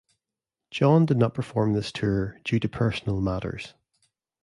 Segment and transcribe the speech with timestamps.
[0.71, 3.75] John did not perform this tour due to personal matters.